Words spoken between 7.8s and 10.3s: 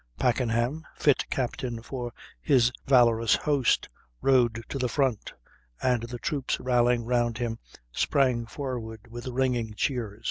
sprang forward with ringing cheers.